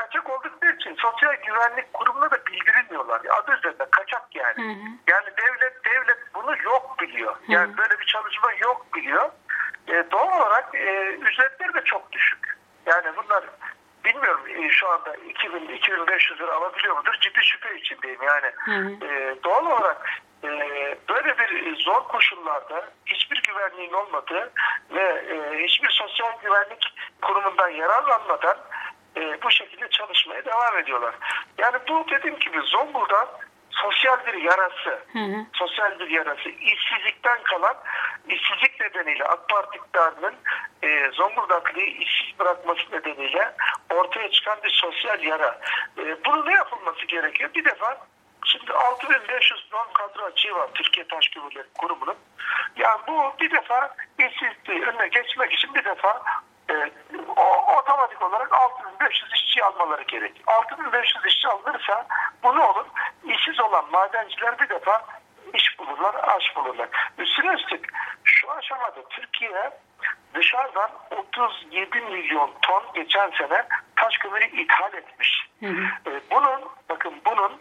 için 0.88 1.02
sosyal 1.02 1.34
güvenlik 1.34 1.92
kurumuna 1.92 2.30
da 2.30 2.46
bildirilmiyorlar. 2.46 3.20
Adı 3.20 3.52
üzerinde 3.58 3.86
kaçak 3.90 4.36
yani. 4.36 4.56
Hı 4.56 4.80
hı. 4.80 4.88
Yani 5.06 5.26
devlet 5.36 5.84
devlet 5.84 6.34
bunu 6.34 6.56
yok 6.64 6.96
biliyor. 7.00 7.36
Yani 7.48 7.76
böyle 7.76 8.00
bir 8.00 8.06
çalışma 8.06 8.52
yok 8.52 8.86
biliyor. 8.94 9.30
E, 9.88 10.04
doğal 10.10 10.40
olarak 10.40 10.74
e, 10.74 11.06
ücretleri 11.06 11.74
de 11.74 11.84
çok 11.84 12.12
düşük. 12.12 12.58
Yani 12.86 13.06
bunlar 13.16 13.44
bilmiyorum 14.04 14.40
e, 14.48 14.70
şu 14.70 14.88
anda 14.88 15.14
2000 15.14 15.68
2500 15.68 16.40
lira 16.40 16.54
alabiliyor 16.54 16.96
mudur? 16.96 17.14
Ciddi 17.20 17.44
şüphe 17.44 17.76
içindeyim 17.76 18.22
yani. 18.22 18.52
hı. 18.64 19.06
E, 19.06 19.36
doğal 19.44 19.66
olarak 19.66 20.10
e, 20.44 20.48
böyle 21.08 21.38
bir 21.38 21.76
zor 21.76 22.08
koşullarda 22.08 22.88
hiçbir 23.06 23.42
güvenliğin 23.42 23.92
olmadığı 23.92 24.52
ve 24.90 25.02
e, 25.02 25.64
hiçbir 25.64 25.90
sosyal 25.90 26.40
güvenlik 26.42 26.94
kurumundan 27.22 27.68
yararlanmadan 27.68 28.56
e, 29.16 29.42
bu 29.42 29.50
devam 30.58 30.78
ediyorlar. 30.78 31.14
Yani 31.58 31.78
bu 31.88 32.04
dediğim 32.10 32.38
gibi 32.38 32.60
Zonguldak 32.60 33.48
sosyal 33.70 34.26
bir 34.26 34.34
yarası, 34.34 34.90
Hı 35.12 35.18
hı. 35.18 35.44
sosyal 35.52 35.98
bir 35.98 36.10
yarası, 36.10 36.48
işsizlikten 36.48 37.42
kalan, 37.42 37.76
işsizlik 38.28 38.80
nedeniyle 38.80 39.24
AK 39.24 39.48
Parti 39.48 39.78
iktidarının 39.78 40.34
e, 40.82 41.10
Zonguldaklı'yı 41.12 41.86
işsiz 41.86 42.38
bırakması 42.38 42.82
nedeniyle 42.92 43.54
ortaya 43.90 44.30
çıkan 44.30 44.58
bir 44.64 44.70
sosyal 44.70 45.22
yara. 45.22 45.60
E, 45.98 46.24
bunun 46.24 46.46
ne 46.46 46.52
yapılması 46.52 47.06
gerekiyor? 47.06 47.50
Bir 47.54 47.64
defa 47.64 48.06
Şimdi 48.44 48.72
6500 48.72 49.68
non 49.72 49.92
kadro 49.92 50.24
açığı 50.24 50.54
var 50.54 50.68
Türkiye 50.74 51.06
Taş 51.06 51.28
Kömürleri 51.28 51.66
Kurumu'nun. 51.78 52.16
Yani 52.76 53.00
bu 53.08 53.32
bir 53.40 53.50
defa 53.50 53.96
işsizliği 54.18 54.82
önüne 54.82 55.08
geçmek 55.08 55.52
için 55.52 55.74
bir 55.74 55.84
defa 55.84 56.22
e, 56.70 56.74
o, 57.38 57.76
otomatik 57.78 58.22
olarak 58.22 58.52
6500 58.52 59.32
işçi 59.34 59.64
almaları 59.64 60.02
gerek. 60.02 60.42
6500 60.46 61.26
işçi 61.26 61.48
alınırsa 61.48 62.06
bu 62.42 62.56
ne 62.56 62.62
olur? 62.62 62.86
İşsiz 63.24 63.60
olan 63.60 63.84
madenciler 63.92 64.58
bir 64.58 64.68
defa 64.68 65.04
iş 65.54 65.78
bulurlar, 65.78 66.14
aş 66.14 66.56
bulurlar. 66.56 66.88
Üstüne 67.18 67.52
üstlük 67.52 67.88
şu 68.24 68.50
aşamada 68.50 69.08
Türkiye 69.08 69.70
dışarıdan 70.34 70.90
37 71.10 72.00
milyon 72.00 72.50
ton 72.62 72.82
geçen 72.94 73.30
sene 73.30 73.66
taş 73.96 74.18
kömürü 74.18 74.44
ithal 74.44 74.94
etmiş. 74.94 75.48
Hı 75.60 75.66
hı. 75.66 76.10
E, 76.10 76.20
bunun 76.30 76.60
bakın 76.88 77.14
bunun 77.24 77.60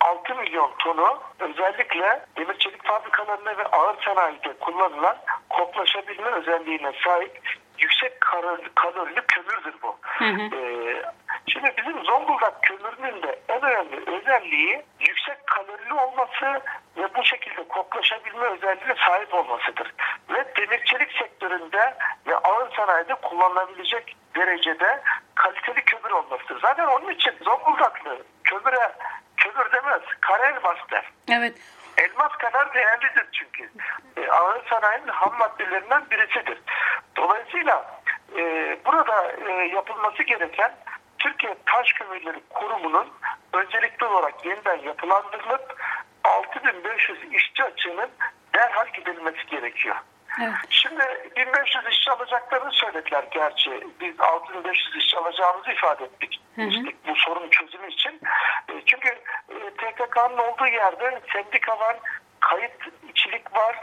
6 0.00 0.34
milyon 0.34 0.72
tonu 0.78 1.22
özellikle 1.38 2.26
demir 2.36 2.58
çelik 2.58 2.84
fabrikalarında 2.84 3.58
ve 3.58 3.66
ağır 3.66 4.02
sanayide 4.04 4.52
kullanılan 4.60 5.16
koklaşabilme 5.48 6.30
özelliğine 6.30 6.92
sahip 7.04 7.55
yüksek 7.78 8.20
kalorili, 8.20 8.68
kalorili 8.74 9.20
kömürdür 9.28 9.74
bu. 9.82 9.98
Hı 10.02 10.24
hı. 10.24 10.56
Ee, 10.56 11.02
şimdi 11.46 11.74
bizim 11.76 12.04
Zonguldak 12.04 12.62
kömürünün 12.62 13.22
de 13.22 13.40
en 13.48 13.62
önemli 13.62 14.10
özelliği 14.10 14.82
yüksek 15.00 15.46
kalorili 15.46 15.94
olması 15.94 16.62
ve 16.96 17.14
bu 17.14 17.24
şekilde 17.24 17.68
koklaşabilme 17.68 18.46
özelliğine 18.46 18.94
sahip 19.06 19.34
olmasıdır. 19.34 19.94
Ve 20.30 20.44
demir 20.56 20.84
çelik 20.84 21.12
sektöründe 21.12 21.94
ve 22.26 22.36
ağır 22.36 22.76
sanayide 22.76 23.14
kullanılabilecek 23.14 24.16
derecede 24.36 25.02
kaliteli 25.34 25.84
kömür 25.84 26.10
olmasıdır. 26.10 26.60
Zaten 26.60 26.86
onun 26.86 27.10
için 27.10 27.34
Zonguldaklı 27.44 28.18
kömüre 28.44 28.92
kömür 29.36 29.72
demez, 29.72 30.02
kara 30.20 30.46
elmas 30.46 30.78
der. 30.90 31.04
Evet. 31.30 31.54
Elmas 31.98 32.32
kadar 32.32 32.74
değerlidir 32.74 33.26
çünkü. 33.32 33.70
E, 34.16 34.28
ağır 34.30 34.66
sanayinin 34.70 35.08
ham 35.08 35.38
maddelerinden 35.38 36.10
birisidir. 36.10 36.58
Dolayısıyla 37.16 38.00
e, 38.36 38.76
burada 38.84 39.32
e, 39.32 39.52
yapılması 39.52 40.22
gereken 40.22 40.74
Türkiye 41.18 41.56
Taş 41.66 41.92
Kömürleri 41.92 42.40
Kurumu'nun 42.50 43.08
öncelikli 43.52 44.04
olarak 44.04 44.46
yeniden 44.46 44.78
yapılandırılıp 44.78 45.82
6500 46.24 47.18
işçi 47.32 47.64
açığının 47.64 48.10
derhal 48.54 48.86
giderilmesi 48.86 49.46
gerekiyor. 49.46 49.96
Evet. 50.40 50.54
Şimdi 50.70 51.30
1500 51.36 51.86
işçi 51.90 52.10
alacaklarını 52.10 52.72
söylediler 52.72 53.24
gerçi. 53.30 53.86
Biz 54.00 54.20
6500 54.20 54.96
işçi 54.96 55.18
alacağımızı 55.18 55.70
ifade 55.72 56.04
ettik. 56.04 56.40
Hı 56.56 56.62
hı. 56.62 56.66
İşte 56.66 56.92
bu 57.08 57.16
sorun 57.16 57.48
çözümü 57.50 57.88
için. 57.88 58.20
E, 58.68 58.72
Çünkü 58.86 59.08
e, 59.48 59.70
TKK'nın 59.70 60.38
olduğu 60.38 60.66
yerde 60.66 61.20
sendika 61.32 61.78
var, 61.78 61.96
kayıt 62.40 62.72
içilik 63.08 63.56
var, 63.56 63.76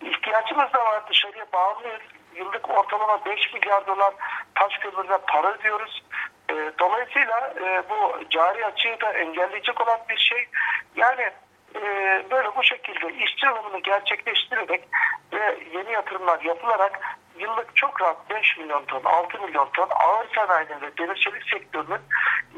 ihtiyacımız 0.00 0.72
da 0.72 0.84
var 0.84 1.08
dışarıya 1.08 1.46
bağımlıyız. 1.52 2.02
Yıllık 2.38 2.70
ortalama 2.70 3.24
5 3.24 3.54
milyar 3.54 3.86
dolar 3.86 4.14
taş 4.54 4.78
kömürüne 4.78 5.18
para 5.18 5.52
ödüyoruz. 5.52 6.02
E, 6.50 6.54
Dolayısıyla 6.78 7.54
e, 7.60 7.82
bu 7.90 8.28
cari 8.30 8.66
açığı 8.66 8.96
da 9.00 9.12
engelleyecek 9.12 9.80
olan 9.80 10.00
bir 10.08 10.16
şey. 10.16 10.46
Yani 10.96 11.30
e, 11.74 11.82
böyle 12.30 12.56
bu 12.56 12.62
şekilde 12.62 13.24
işçi 13.24 13.48
alımını 13.48 13.78
gerçekleştirerek 13.78 14.82
ve 15.32 15.58
yeni 15.74 15.92
yatırımlar 15.92 16.40
yapılarak 16.40 17.00
yıllık 17.38 17.76
çok 17.76 18.02
rahat 18.02 18.30
5 18.30 18.58
milyon 18.58 18.84
ton, 18.84 19.00
6 19.04 19.40
milyon 19.40 19.68
ton 19.72 19.88
ağır 19.90 20.26
sanayinin 20.34 20.80
ve 20.80 20.96
demir 20.98 21.16
çelik 21.16 21.50
sektörünün 21.50 22.00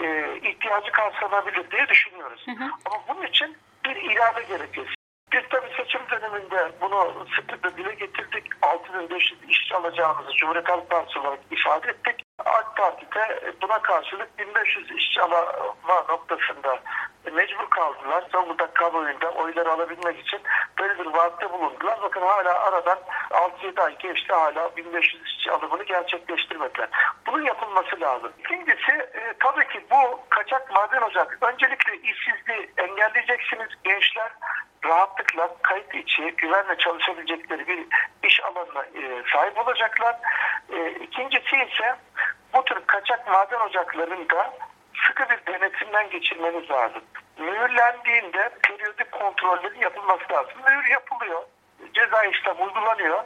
e, 0.02 0.36
ihtiyacı 0.48 0.92
karşılanabilir 0.92 1.70
diye 1.70 1.88
düşünüyoruz. 1.88 2.46
Hı 2.46 2.64
hı. 2.64 2.70
Ama 2.84 2.96
bunun 3.08 3.26
için 3.26 3.56
bir 3.84 3.96
irade 3.96 4.42
gerekiyor. 4.42 4.86
Biz 5.32 5.42
tabii 5.50 5.70
seçim 5.76 6.00
döneminde 6.10 6.72
bunu 6.80 7.26
sıklıkla 7.36 7.76
dile 7.76 7.94
getirdik. 7.94 8.44
6500 8.62 9.40
işçi 9.48 9.76
alacağımızı 9.76 10.32
Cumhuriyet 10.32 10.68
Halk 10.68 10.90
Partisi 10.90 11.18
olarak 11.18 11.38
ifade 11.50 11.90
ettik. 11.90 12.24
AK 12.44 12.76
Parti 12.76 13.06
de 13.14 13.52
buna 13.62 13.82
karşılık 13.82 14.38
1500 14.38 14.90
işçi 14.90 15.22
alma 15.22 16.04
noktasında 16.08 16.78
mecbur 17.32 17.70
kaldılar. 17.70 18.24
Zonguldak 18.32 18.74
kamuoyunda 18.74 19.30
oyları 19.30 19.72
alabilmek 19.72 20.18
için 20.20 20.40
böyle 20.78 20.98
bir 20.98 21.06
vaatte 21.06 21.52
bulundular. 21.52 22.02
Bakın 22.02 22.20
hala 22.20 22.60
aradan 22.60 22.98
6-7 23.30 23.82
ay 23.82 23.98
geçti 23.98 24.32
hala 24.32 24.76
1500 24.76 25.22
işçi 25.26 25.52
alımını 25.52 25.82
gerçekleştirmediler. 25.82 26.88
Bunun 27.26 27.42
yapılması 27.42 28.00
lazım. 28.00 28.32
İkincisi 28.38 28.92
e, 28.92 29.34
tabii 29.40 29.68
ki 29.68 29.84
bu 29.90 30.20
kaçak 30.28 30.70
maden 30.70 31.02
ocak. 31.02 31.38
Öncelikle 31.40 31.96
işsizliği 31.96 32.70
engelleyeceksiniz. 32.76 33.68
Gençler 33.84 34.30
rahatlıkla 34.84 35.56
kayıt 35.62 35.94
içi 35.94 36.34
güvenle 36.36 36.78
çalışabilecekleri 36.78 37.66
bir 37.66 37.86
iş 38.22 38.40
alanına 38.44 38.82
e, 38.82 39.22
sahip 39.32 39.58
olacaklar. 39.58 40.16
E, 40.72 40.90
ikincisi 40.90 41.56
ise 41.56 41.96
bu 42.54 42.64
tür 42.64 42.80
kaçak 42.86 43.28
maden 43.28 43.60
ocaklarında 43.60 44.54
sıkı 45.06 45.22
bir 45.30 45.52
denetimden 45.52 46.10
geçirmeniz 46.10 46.70
lazım. 46.70 47.02
Mühürlendiğinde 47.38 48.50
periyodik 48.62 49.12
kontrollerin 49.12 49.80
yapılması 49.80 50.32
lazım. 50.32 50.54
Mühür 50.68 50.90
yapılıyor. 50.90 51.42
Ceza 51.94 52.24
işlem 52.24 52.62
uygulanıyor. 52.62 53.24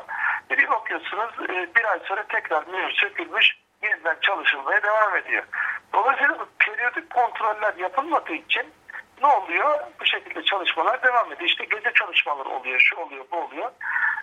Bir 0.50 0.68
bakıyorsunuz 0.68 1.30
e, 1.50 1.74
bir 1.74 1.84
ay 1.84 1.98
sonra 2.04 2.24
tekrar 2.28 2.66
mühür 2.66 2.92
sökülmüş 2.92 3.56
yeniden 3.82 4.16
çalışılmaya 4.20 4.82
devam 4.82 5.16
ediyor. 5.16 5.44
Dolayısıyla 5.92 6.46
periyodik 6.58 7.10
kontroller 7.10 7.74
yapılmadığı 7.78 8.34
için 8.34 8.66
ne 9.22 9.26
oluyor? 9.26 9.80
Bu 10.00 10.06
şekilde 10.06 10.42
çalışmalar 10.42 11.02
devam 11.02 11.32
ediyor. 11.32 11.48
İşte 11.50 11.64
gece 11.64 11.92
çalışmaları 11.92 12.48
oluyor, 12.48 12.80
şu 12.80 12.96
oluyor, 12.96 13.24
bu 13.32 13.36
oluyor. 13.36 13.70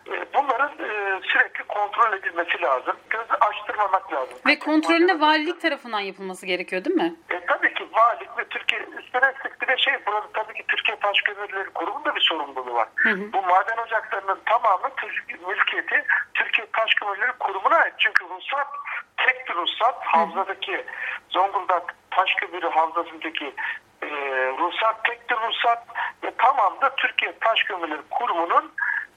E, 0.07 0.33
Bunların 0.33 0.71
e, 0.79 1.19
sürekli 1.23 1.63
kontrol 1.63 2.13
edilmesi 2.13 2.61
lazım. 2.61 2.95
Gözü 3.09 3.33
açtırmamak 3.41 4.13
lazım. 4.13 4.37
Ve 4.47 4.59
kontrolünde 4.59 5.19
valilik 5.19 5.61
tarafından 5.61 5.99
yapılması 5.99 6.45
gerekiyor 6.45 6.85
değil 6.85 6.95
mi? 6.95 7.15
E, 7.29 7.45
tabii 7.45 7.73
ki 7.73 7.87
valilik 7.93 8.37
ve 8.37 8.45
Türkiye 8.47 8.81
üstüne 8.81 9.33
üstlük 9.35 9.61
bir 9.61 9.67
de 9.67 9.77
şey 9.77 9.93
burada 10.07 10.27
tabii 10.33 10.53
ki 10.53 10.63
Türkiye 10.67 10.99
Taş 10.99 11.21
Kömürleri 11.21 11.69
Kurumu'nun 11.69 12.05
da 12.05 12.15
bir 12.15 12.21
sorumluluğu 12.21 12.73
var. 12.73 12.87
hı. 12.95 13.33
Bu 13.33 13.41
maden 13.41 13.77
ocaklarının 13.85 14.39
tamamı 14.45 14.89
Türkiye 14.97 15.37
mülkiyeti 15.47 16.05
Türkiye 16.33 16.67
Taş 16.73 16.93
Kömürleri 16.95 17.31
Kurumu'na 17.39 17.75
ait. 17.75 17.93
Çünkü 17.97 18.25
ruhsat 18.25 18.67
tek 19.17 19.49
bir 19.49 19.53
ruhsat 19.55 19.95
havzadaki 20.05 20.85
Zonguldak 21.29 21.95
Taş 22.11 22.33
Kömürü 22.35 22.69
havzasındaki 22.69 23.53
ruhsat 24.81 25.03
tek 25.03 25.29
bir 25.29 25.35
ruhsat 25.35 25.87
ve 26.23 26.31
tamam 26.37 26.81
da 26.81 26.95
Türkiye 26.95 27.39
Taş 27.39 27.63
Kömürleri 27.63 28.01
Kurumu'nun 28.09 28.71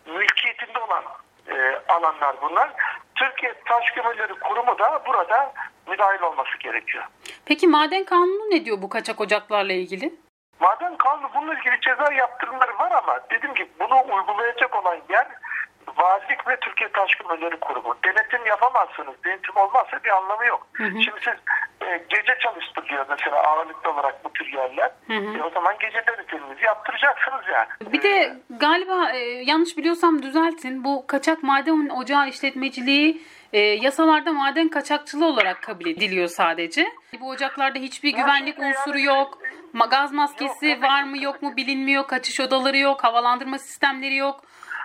mülkiyetinde 0.07 0.79
olan 0.79 1.05
e, 1.49 1.81
alanlar 1.89 2.37
bunlar. 2.43 2.71
Türkiye 3.15 3.55
Taş 3.65 3.91
Kömürleri 3.91 4.35
Kurumu 4.35 4.79
da 4.79 5.03
burada 5.07 5.53
müdahil 5.89 6.23
olması 6.23 6.59
gerekiyor. 6.59 7.05
Peki 7.47 7.69
maden 7.69 8.05
kanunu 8.05 8.51
ne 8.51 8.65
diyor 8.65 8.83
bu 8.83 8.89
kaçak 8.89 9.21
ocaklarla 9.21 9.73
ilgili? 9.73 10.15
Maden 10.61 10.97
kanunu 10.97 11.29
bununla 11.35 11.55
ilgili 11.55 11.81
ceza 11.81 12.13
yaptırımları 12.13 12.79
var 12.79 12.93
ama 12.93 13.21
dediğim 13.31 13.55
gibi 13.55 13.69
bunu 13.81 14.15
uygulayacak 14.17 14.77
olan 14.77 14.99
yer 15.09 15.27
Valilik 15.99 16.49
ve 16.49 16.57
Türkiye 16.61 16.93
Taş 16.93 17.15
Kömürleri 17.15 17.61
Kurumu. 17.61 17.95
Denetim 18.05 18.47
yapamazsınız. 18.47 19.15
Denetim 19.25 19.57
olmazsa 19.57 20.05
bir 20.05 20.11
anlamı 20.11 20.47
yok. 20.47 20.67
Hı 20.73 20.85
hı. 20.85 21.03
Şimdi 21.03 21.21
siz 21.25 21.35
e, 21.89 22.05
gece 22.09 22.39
çalıştırılıyor 22.43 23.07
mesela 23.09 23.37
ağırlıklı 23.43 23.91
olarak 23.91 24.25
bu 24.25 24.33
tür 24.33 24.53
yerler. 24.53 24.91
Hı 25.07 25.13
hı. 25.13 25.39
E, 25.39 25.43
o 25.43 25.51
zaman 25.51 25.75
gece 25.81 26.07
denetiminizi 26.07 26.65
yaptıracaksınız 26.65 27.43
yani. 27.53 27.93
Bir 27.93 28.03
de 28.03 28.37
galiba 28.51 29.11
e, 29.11 29.19
yanlış 29.19 29.77
biliyorsam 29.77 30.23
düzeltin. 30.23 30.85
Bu 30.85 31.07
kaçak 31.07 31.43
maden 31.43 31.89
ocağı 31.89 32.29
işletmeciliği 32.29 33.23
e, 33.53 33.59
yasalarda 33.61 34.33
maden 34.33 34.69
kaçakçılığı 34.69 35.27
olarak 35.27 35.63
kabul 35.63 35.87
ediliyor 35.87 36.29
sadece. 36.29 36.87
Bu 37.21 37.29
ocaklarda 37.29 37.79
hiçbir 37.79 38.11
güvenlik 38.11 38.55
şimdi 38.55 38.69
unsuru 38.69 38.99
yani- 38.99 39.19
yok. 39.19 39.39
Gaz 39.91 40.13
maskesi 40.13 40.67
Yok, 40.67 40.83
var 40.83 41.03
mı 41.03 41.23
yok 41.23 41.43
mu 41.43 41.57
bilinmiyor. 41.57 42.07
Kaçış 42.07 42.41
odaları 42.41 42.79
yok. 42.79 43.05
Havalandırma 43.05 43.59
sistemleri 43.59 44.17
yok. 44.17 44.41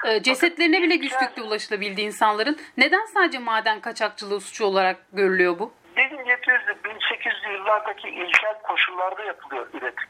E, 0.06 0.24
cesetlerine 0.24 0.82
bile 0.82 0.96
güçlükle 0.96 1.42
ulaşılabildi 1.42 2.02
insanların. 2.02 2.60
Neden 2.78 3.06
sadece 3.06 3.40
maden 3.40 3.80
kaçakçılığı 3.80 4.42
suçu 4.42 4.66
olarak 4.66 4.98
görülüyor 5.14 5.60
bu? 5.60 5.74
1700'lü 5.98 6.76
1800'lü 6.84 7.52
yıllardaki 7.52 8.10
ilkel 8.10 8.62
koşullarda 8.64 9.24
yapılıyor 9.24 9.68
üretim. 9.74 10.10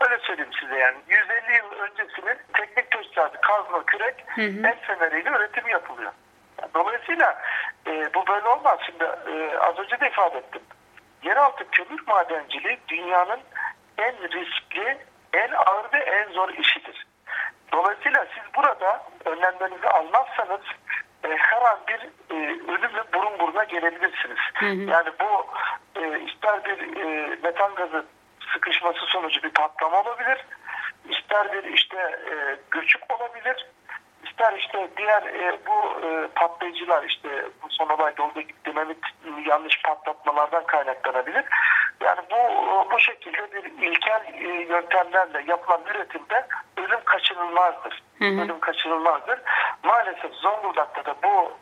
Öyle 0.00 0.18
söyleyeyim 0.22 0.52
size 0.60 0.78
yani. 0.78 0.96
150 1.08 1.56
yıl 1.56 1.72
öncesinin 1.72 2.36
teknik 2.52 2.90
teçhizatı 2.90 3.40
kazma, 3.40 3.84
kürek, 3.86 4.24
hı. 4.28 4.40
el 4.42 4.76
feneriyle 4.80 5.30
üretim 5.30 5.68
yapılıyor. 5.68 6.12
Dolayısıyla 6.74 7.42
e, 7.86 8.14
bu 8.14 8.26
böyle 8.26 8.48
olmaz. 8.48 8.78
Şimdi 8.86 9.04
e, 9.04 9.58
az 9.58 9.78
önce 9.78 10.00
de 10.00 10.08
ifade 10.08 10.38
ettim. 10.38 10.62
Yeraltı 11.22 11.70
kömür 11.70 12.02
madenciliği 12.06 12.78
dünyanın 12.88 13.40
en 13.98 14.14
riskli, 14.22 14.98
en 15.32 15.50
ağır 15.50 15.92
ve 15.92 15.98
en 15.98 16.32
zor 16.32 16.48
işidir. 16.48 17.06
Dolayısıyla 17.72 18.26
siz 18.34 18.54
burada 18.56 19.02
önlemlerinizi 19.24 19.88
almazsanız 19.88 20.60
e, 21.24 21.28
her 21.36 21.62
an 21.62 21.78
bir 21.88 22.00
e, 22.36 22.36
ölümle 22.72 23.02
burun 23.14 23.38
buruna 23.38 23.64
gelebilirsiniz. 23.64 24.38
Yani 24.62 25.10
bu 25.20 25.46
e, 26.00 26.20
ister 26.20 26.64
bir 26.64 26.96
e, 26.96 27.36
metan 27.42 27.74
gazı 27.74 28.04
sıkışması 28.52 29.06
sonucu 29.06 29.42
bir 29.42 29.50
patlama 29.50 30.00
olabilir, 30.00 30.46
ister 31.08 31.52
bir 31.52 31.64
işte 31.64 31.96
e, 32.30 32.56
göçük 32.70 33.02
olabilir, 33.12 33.66
ister 34.30 34.52
işte 34.58 34.88
diğer 34.96 35.22
e, 35.22 35.58
bu 35.66 36.06
e, 36.06 36.28
patlayıcılar 36.34 37.02
işte 37.02 37.28
bu 37.62 37.66
son 37.70 37.88
olayda 37.88 38.22
olduğu 38.22 38.40
gibi 38.40 38.64
dinamit 38.64 38.98
yanlış 39.46 39.82
patlatmalardan 39.82 40.66
kaynaklanabilir. 40.66 41.44
Yani 42.00 42.20
bu 42.30 42.36
bu 42.90 42.98
şekilde 42.98 43.52
bir 43.52 43.64
ilkel 43.64 44.22
e, 44.34 44.62
yöntemlerle 44.62 45.44
yapılan 45.46 45.80
üretimde 45.94 46.46
ölüm 46.76 47.04
kaçınılmazdır. 47.04 48.02
Hı 48.18 48.24
hı. 48.24 48.40
Ölüm 48.40 48.60
kaçınılmazdır. 48.60 49.40
Maalesef 49.82 50.32
Zonguldak'ta 50.32 51.04
da 51.04 51.14
bu 51.22 51.52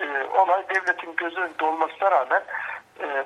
e, 0.00 0.24
olay 0.24 0.68
devletin 0.68 1.16
göz 1.16 1.36
önünde 1.36 1.64
olmasına 1.64 2.10
rağmen 2.10 2.42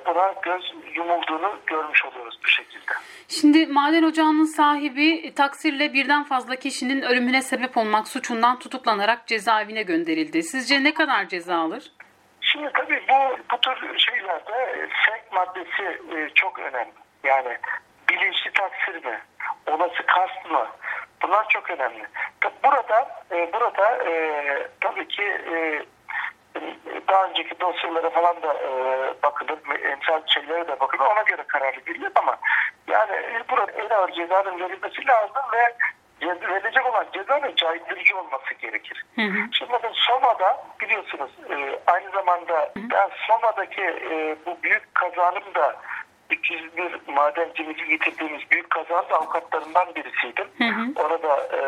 buna 0.05 0.33
göz 0.41 0.73
yumulduğunu 0.95 1.59
görmüş 1.67 2.05
oluyoruz 2.05 2.39
bu 2.43 2.47
şekilde. 2.47 2.91
Şimdi 3.27 3.67
maden 3.67 4.03
ocağının 4.03 4.45
sahibi 4.45 5.13
e, 5.13 5.33
taksirle 5.33 5.93
birden 5.93 6.23
fazla 6.23 6.55
kişinin 6.55 7.01
ölümüne 7.01 7.41
sebep 7.41 7.77
olmak 7.77 8.07
suçundan 8.07 8.59
tutuklanarak 8.59 9.27
cezaevine 9.27 9.83
gönderildi. 9.83 10.43
Sizce 10.43 10.83
ne 10.83 10.93
kadar 10.93 11.27
ceza 11.27 11.55
alır? 11.55 11.91
Şimdi 12.41 12.69
tabii 12.73 13.03
bu 13.09 13.37
bu 13.51 13.61
tür 13.61 13.97
şeylerde 13.97 14.51
e, 14.51 14.81
sevk 15.05 15.33
maddesi 15.33 15.83
e, 16.15 16.29
çok 16.35 16.59
önemli. 16.59 16.93
Yani 17.23 17.57
bilinçli 18.09 18.51
taksir 18.53 19.05
mi, 19.05 19.19
olası 19.67 20.05
kast 20.05 20.51
mı? 20.51 20.67
Bunlar 21.23 21.49
çok 21.49 21.69
önemli. 21.69 22.03
Burada 22.63 23.23
e, 23.31 23.53
burada 23.53 24.09
e, 24.09 24.13
tabii 24.81 25.07
ki 25.07 25.23
e, 25.23 25.83
daha 27.07 27.25
önceki 27.25 27.59
dosyalara 27.59 28.09
falan 28.09 28.41
da 28.41 28.53
e, 28.53 28.69
bakılır, 29.23 29.59
emsal 29.83 30.21
şeylere 30.27 30.67
de 30.67 30.79
bakılır. 30.79 31.05
Ona 31.05 31.21
göre 31.21 31.43
karar 31.47 31.75
verilir 31.87 32.11
ama 32.15 32.37
yani 32.87 33.11
e, 33.11 33.43
burada 33.49 33.71
en 33.71 33.89
ağır 33.89 34.11
cezanın 34.11 34.59
verilmesi 34.59 35.07
lazım 35.07 35.43
ve 35.53 35.75
ce- 36.25 36.49
verilecek 36.49 36.85
olan 36.85 37.05
cezanın 37.13 37.55
caydırıcı 37.55 38.17
olması 38.17 38.53
gerekir. 38.53 39.05
Hı 39.15 39.21
hı. 39.21 39.37
Şimdi 39.51 39.71
bakın 39.71 39.91
Soma'da 39.93 40.63
biliyorsunuz 40.81 41.31
e, 41.49 41.79
aynı 41.87 42.11
zamanda 42.11 42.71
ben 42.75 43.09
Soma'daki 43.27 43.81
e, 43.81 44.35
bu 44.45 44.57
büyük 44.63 44.95
kazanın 44.95 45.53
da 45.55 45.75
301 46.29 46.95
madencimizi 47.07 47.91
yitirdiğimiz 47.91 48.51
büyük 48.51 48.69
kazanın 48.69 49.09
da 49.09 49.15
avukatlarından 49.15 49.95
birisiydim. 49.95 50.47
Hı 50.57 50.63
hı. 50.63 51.05
Orada 51.05 51.47
e, 51.57 51.61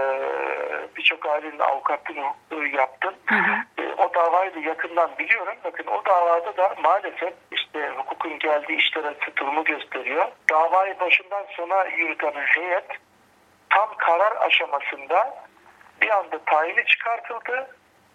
birçok 0.95 1.25
ailenin 1.25 1.59
avukatlığını 1.59 2.33
e, 2.51 2.55
yaptım. 2.77 3.13
Hı 3.25 3.35
hı. 3.35 3.80
O 3.97 4.13
davayı 4.13 4.55
da 4.55 4.59
yakından 4.59 5.09
biliyorum. 5.19 5.55
Bakın 5.63 5.87
o 5.87 6.05
davada 6.05 6.57
da 6.57 6.75
maalesef 6.83 7.33
işte 7.51 7.89
hukukun 7.97 8.39
geldiği 8.39 8.77
işlere 8.77 9.17
tutumu 9.17 9.63
gösteriyor. 9.63 10.27
Davayı 10.49 10.99
başından 10.99 11.45
sona 11.55 11.85
yürüten 11.85 12.33
heyet 12.33 12.85
tam 13.69 13.89
karar 13.97 14.47
aşamasında 14.47 15.43
bir 16.01 16.09
anda 16.09 16.39
tayini 16.45 16.85
çıkartıldı. 16.85 17.67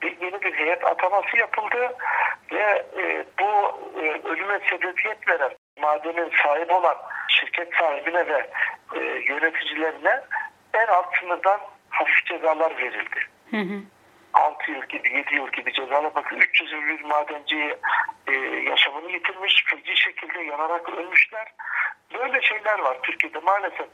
Bir, 0.02 0.20
yeni 0.20 0.42
bir 0.42 0.54
heyet 0.54 0.84
ataması 0.84 1.36
yapıldı 1.36 1.96
ve 2.52 2.84
e, 2.98 3.24
bu 3.40 3.80
e, 4.00 4.28
ölüme 4.28 4.60
sebebiyet 4.70 5.28
veren 5.28 5.50
madenin 5.80 6.30
sahibi 6.42 6.72
olan 6.72 6.96
şirket 7.28 7.74
sahibine 7.74 8.26
ve 8.26 8.50
e, 8.94 9.00
yöneticilerine 9.00 10.20
en 10.74 10.86
alt 10.86 11.16
sınırdan 11.20 11.60
hafif 11.90 12.26
cezalar 12.26 12.78
verildi. 12.78 13.20
Hı 13.50 13.56
hı. 13.56 13.82
6 14.36 14.70
yıl 14.70 14.82
gibi 14.82 15.16
7 15.16 15.34
yıl 15.34 15.48
gibi 15.48 15.72
cezalar 15.72 16.14
bakın 16.14 16.36
300 16.36 16.72
ünlü 16.72 17.06
madenci 17.06 17.78
e, 18.26 18.32
yaşamını 18.70 19.10
yitirmiş 19.10 19.64
feci 19.66 19.96
şekilde 19.96 20.40
yanarak 20.40 20.88
ölmüşler. 20.88 21.52
Böyle 22.14 22.42
şeyler 22.42 22.78
var 22.78 22.98
Türkiye'de 23.02 23.38
maalesef. 23.38 23.86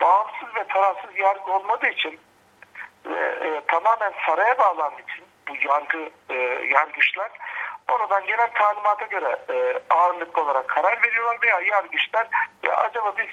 Bağımsız 0.00 0.56
ve 0.56 0.64
tarafsız 0.68 1.18
yargı 1.18 1.52
olmadığı 1.52 1.88
için 1.88 2.20
ve 3.06 3.20
e, 3.20 3.60
tamamen 3.66 4.12
saraya 4.26 4.58
bağlandığı 4.58 5.02
için 5.02 5.24
bu 5.48 5.68
yargı 5.68 6.10
e, 6.28 6.34
yargıçlar 6.70 7.30
oradan 7.88 8.26
gelen 8.26 8.50
talimata 8.54 9.06
göre 9.06 9.38
e, 9.48 9.82
ağırlıklı 9.90 10.42
olarak 10.42 10.68
karar 10.68 11.02
veriyorlar 11.02 11.38
veya 11.42 11.60
yargıçlar 11.60 12.28
ya 12.62 12.76
acaba 12.76 13.14
biz 13.18 13.26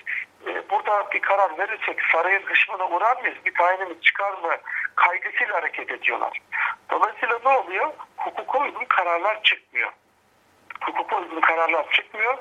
e, 0.48 0.70
burada 0.70 1.12
bir 1.12 1.22
karar 1.22 1.58
verirsek 1.58 2.02
sarayın 2.12 2.46
hışmına 2.46 2.88
uğrar 2.88 3.22
mıyız? 3.22 3.38
Bir 3.46 3.54
tayinimiz 3.54 4.02
çıkar 4.02 4.32
mı? 4.32 4.58
Kaygısıyla 4.96 5.54
hareket 5.54 5.92
ediyorlar. 5.92 6.42
Dolayısıyla 6.92 7.40
ne 7.46 7.58
oluyor? 7.58 7.94
Hukuka 8.18 8.60
uygun 8.60 8.86
kararlar 8.86 9.44
çıkmıyor 9.44 9.92
hukuka 10.86 11.18
uygun 11.22 11.42
kararlar 11.42 11.92
çıkmıyor. 11.92 12.38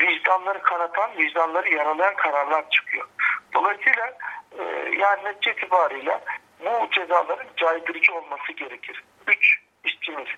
Vicdanları 0.00 0.62
kanatan, 0.62 1.10
vicdanları 1.18 1.68
yaralayan 1.68 2.16
kararlar 2.16 2.70
çıkıyor. 2.70 3.08
Dolayısıyla 3.54 4.18
e, 4.58 4.62
yani 4.98 5.24
netice 5.24 5.52
itibariyle 5.52 6.20
bu 6.60 6.90
cezaların 6.90 7.46
caydırıcı 7.56 8.14
olması 8.14 8.52
gerekir. 8.52 9.04
Üç 9.26 9.58
işçimiz 9.84 10.28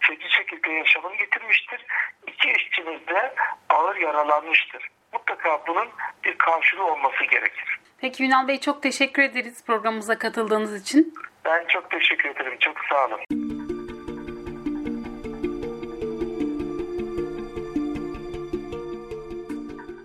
feci 0.00 0.30
şekilde 0.30 0.72
yaşamını 0.72 1.14
getirmiştir. 1.16 1.86
İki 2.26 2.50
işçimiz 2.50 3.06
de 3.06 3.34
ağır 3.68 3.96
yaralanmıştır. 3.96 4.88
Mutlaka 5.12 5.62
bunun 5.66 5.88
bir 6.24 6.38
karşılığı 6.38 6.84
olması 6.84 7.24
gerekir. 7.30 7.78
Peki 7.98 8.24
Ünal 8.24 8.48
Bey 8.48 8.60
çok 8.60 8.82
teşekkür 8.82 9.22
ederiz 9.22 9.64
programımıza 9.64 10.18
katıldığınız 10.18 10.82
için. 10.82 11.14
Ben 11.44 11.66
çok 11.68 11.90
teşekkür 11.90 12.28
ederim. 12.28 12.56
Çok 12.60 12.76
sağ 12.90 13.06
olun. 13.06 13.20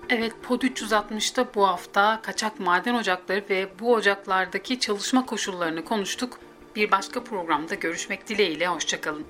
Evet 0.10 0.34
Pod 0.44 0.62
360'da 0.62 1.54
bu 1.56 1.68
hafta 1.68 2.20
kaçak 2.22 2.60
maden 2.60 2.94
ocakları 2.94 3.44
ve 3.50 3.68
bu 3.80 3.94
ocaklardaki 3.94 4.80
çalışma 4.80 5.26
koşullarını 5.26 5.86
konuştuk. 5.86 6.39
Bir 6.76 6.92
başka 6.92 7.24
programda 7.24 7.76
görüşmek 7.76 8.28
dileğiyle 8.28 8.68
hoşçakalın. 8.68 9.28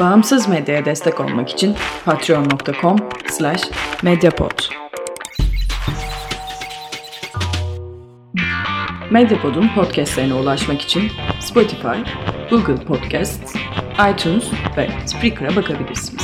Bağımsız 0.00 0.48
medyaya 0.48 0.84
destek 0.84 1.20
olmak 1.20 1.48
için 1.48 1.76
patreon.com 2.04 2.98
slash 3.30 3.62
medyapod. 4.02 4.60
Medyapod'un 9.10 9.68
podcastlerine 9.74 10.34
ulaşmak 10.34 10.80
için 10.80 11.02
Spotify, 11.40 11.98
Google 12.50 12.84
Podcasts, 12.84 13.54
iTunes 14.12 14.44
ve 14.76 14.88
Spreaker'a 15.06 15.56
bakabilirsiniz. 15.56 16.19